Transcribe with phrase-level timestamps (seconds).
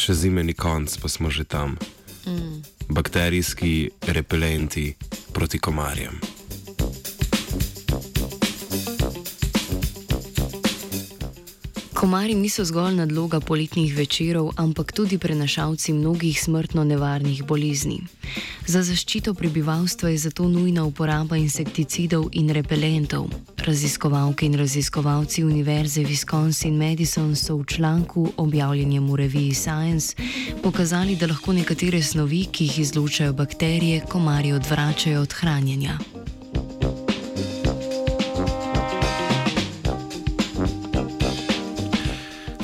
[0.00, 1.76] še zime ni konc, pa smo že tam.
[2.26, 2.62] Mm.
[2.88, 4.94] Bakterijski repelenti
[5.32, 6.39] proti komarjem.
[12.00, 17.98] Komari niso zgolj nadloga poletnih večerov, ampak tudi prenašalci mnogih smrtno nevarnih bolezni.
[18.66, 23.26] Za zaščito prebivalstva je zato nujna uporaba insekticidov in repelentov.
[23.66, 30.16] Raziskovalke in raziskovalci Univerze Wisconsin-Madison so v članku, objavljenem v reviji Science,
[30.62, 35.98] pokazali, da lahko nekatere snovi, ki jih izlučajo bakterije, komarje odvračajo od hranjenja.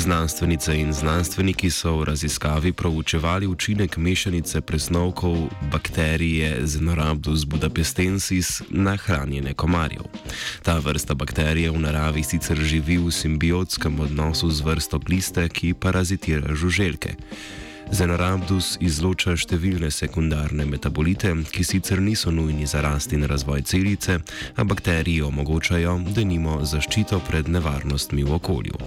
[0.00, 5.36] Znanstvenice in znanstveniki so v raziskavi proučevali učinek mešanice presnovkov
[5.72, 10.02] bakterije Zenorhabdus budapestensis na hranjene komarjev.
[10.62, 16.54] Ta vrsta bakterije v naravi sicer živi v simbiotskem odnosu z vrsto gliste, ki parazitira
[16.54, 17.14] žuželke.
[17.92, 24.16] Zenorhabdus izloča številne sekundarne metabolite, ki sicer niso nujni za rast in razvoj celice,
[24.56, 28.80] a bakteriji omogočajo, da nimo zaščito pred nevarnostmi v okolju.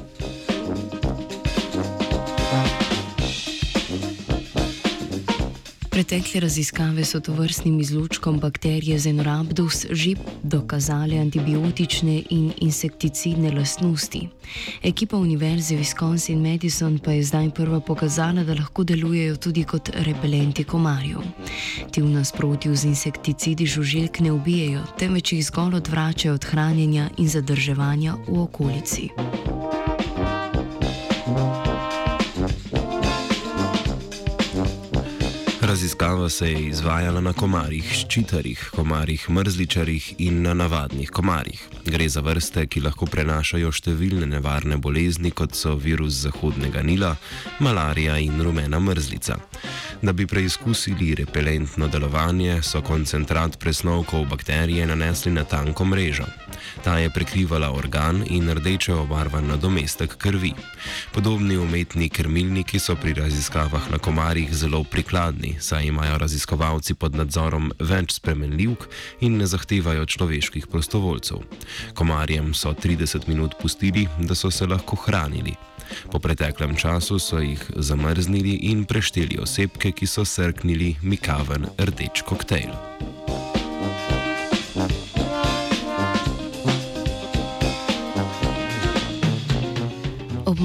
[5.94, 14.30] Pretekle raziskave so to vrstnim izlučkom bakterije Zenorhabdus že dokazale antibiotične in insekticidne lastnosti.
[14.84, 21.22] Ekipa Univerze Wisconsin-Madison pa je zdaj prva pokazala, da lahko delujejo tudi kot repelenti komarjev.
[21.92, 27.30] Ti v nasprotju z insekticidi žuželk ne ubijajo, temveč jih zgolj odvračajo od hranjenja in
[27.30, 29.10] zadrževanja v okolici.
[35.74, 41.64] Raziskava se je izvajala na komarjih ščitarjih, komarjih mrzličarjih in na navadnih komarjih.
[41.88, 47.16] Gre za vrste, ki lahko prenašajo številne nevarne bolezni, kot so virus Zahodnega Nila,
[47.58, 49.40] malarija in rumena mrzlica.
[50.04, 56.30] Da bi preizkusili repelentno delovanje, so koncentrat presnovkov bakterije nanesli na tanko mrežo.
[56.84, 60.54] Ta je prekrivala organ in rdeče obarvan nadomestek krvi.
[61.14, 67.72] Podobni umetni krmilniki so pri raziskavah na komarjih zelo prikladni, saj imajo raziskovalci pod nadzorom
[67.80, 68.88] več spremenljivk
[69.24, 71.40] in ne zahtevajo človeških prostovoljcev.
[71.96, 75.56] Komarjem so 30 minut pustili, da so se lahko hranili.
[76.12, 83.13] Po preteklem času so jih zamrznili in prešteli osebke, ki so srknili mikaven rdeč koktejl.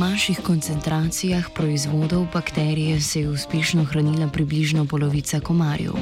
[0.08, 5.92] Manjših koncentracijah proizvodov bakterije se je uspešno hranila približno polovica komarjev.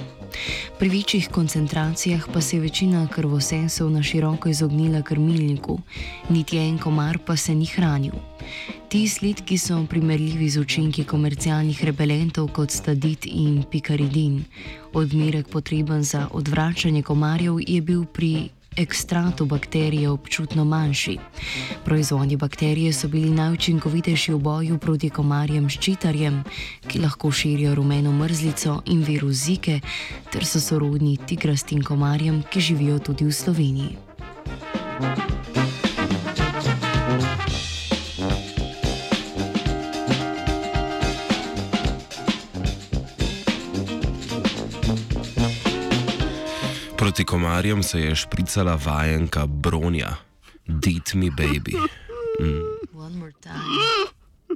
[0.79, 5.79] Pri večjih koncentracijah pa se je večina krvosesov na široko izognila krmilniku,
[6.29, 8.13] niti en komar pa se ni hranil.
[8.89, 14.45] Ti izsledki so primerljivi z učinki komercialnih repelentov kot stadit in pikaridin.
[14.93, 21.19] Odmerek potreben za odvračanje komarjev je bil pri ekstratu bakterije občutno manjši.
[21.85, 26.43] Proizvodi bakterije so bili najučinkovitejši v boju proti komarjem ščitarjem,
[26.89, 29.81] ki lahko širijo rumeno mrzlico in virus zike,
[30.33, 35.36] ter so sorodni tigrastim komarjem, ki živijo tudi v Sloveniji.
[47.17, 50.17] Proti komarjem se je špricala vajenka Bronja,
[50.67, 51.73] Did me baby.
[52.41, 52.61] Mm.
[52.93, 54.16] One more time.